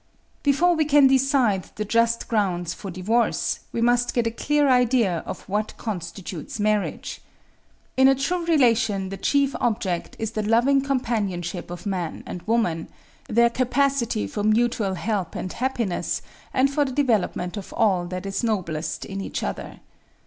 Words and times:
"Before 0.41 0.75
we 0.75 0.83
can 0.85 1.05
decide 1.05 1.69
the 1.75 1.85
just 1.85 2.27
grounds 2.27 2.73
for 2.73 2.89
divorce, 2.89 3.59
we 3.71 3.81
must 3.81 4.15
get 4.15 4.25
a 4.25 4.31
clear 4.31 4.67
idea 4.67 5.19
of 5.27 5.47
what 5.47 5.77
constitutes 5.77 6.59
marriage. 6.59 7.21
In 7.95 8.07
a 8.07 8.15
true 8.15 8.43
relation 8.47 9.09
the 9.09 9.17
chief 9.17 9.55
object 9.61 10.15
is 10.17 10.31
the 10.31 10.41
loving 10.41 10.81
companionship 10.81 11.69
of 11.69 11.85
man 11.85 12.23
and 12.25 12.41
woman, 12.47 12.87
their 13.29 13.51
capacity 13.51 14.25
for 14.25 14.41
mutual 14.43 14.95
help 14.95 15.35
and 15.35 15.53
happiness 15.53 16.23
and 16.51 16.73
for 16.73 16.83
the 16.83 16.91
development 16.91 17.55
of 17.55 17.71
all 17.73 18.07
that 18.07 18.25
is 18.25 18.43
noblest 18.43 19.05
in 19.05 19.21
each 19.21 19.43
other. 19.43 19.81